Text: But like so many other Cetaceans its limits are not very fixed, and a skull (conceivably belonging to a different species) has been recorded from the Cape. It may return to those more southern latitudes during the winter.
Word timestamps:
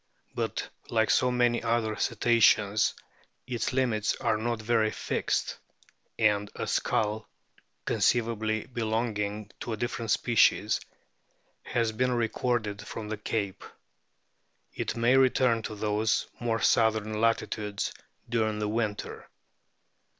But 0.33 0.67
like 0.89 1.11
so 1.11 1.29
many 1.29 1.61
other 1.61 1.95
Cetaceans 1.95 2.95
its 3.45 3.71
limits 3.71 4.15
are 4.15 4.35
not 4.37 4.59
very 4.59 4.89
fixed, 4.89 5.59
and 6.17 6.49
a 6.55 6.65
skull 6.65 7.29
(conceivably 7.85 8.65
belonging 8.65 9.51
to 9.59 9.73
a 9.73 9.77
different 9.77 10.09
species) 10.09 10.81
has 11.61 11.91
been 11.91 12.11
recorded 12.13 12.81
from 12.81 13.09
the 13.09 13.17
Cape. 13.17 13.63
It 14.73 14.95
may 14.95 15.17
return 15.17 15.61
to 15.61 15.75
those 15.75 16.25
more 16.39 16.61
southern 16.61 17.21
latitudes 17.21 17.93
during 18.27 18.57
the 18.57 18.67
winter. 18.69 19.29